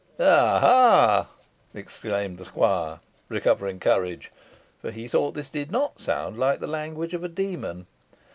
"Aha!" 0.19 1.29
exclaimed 1.75 2.39
the 2.39 2.45
squire, 2.45 3.01
recovering 3.29 3.79
courage, 3.79 4.31
for 4.81 4.89
he 4.89 5.07
thought 5.07 5.35
this 5.35 5.51
did 5.51 5.69
not 5.69 5.99
sound 5.99 6.39
like 6.39 6.59
the 6.59 6.65
language 6.65 7.13
of 7.13 7.23
a 7.23 7.29
demon. 7.29 7.85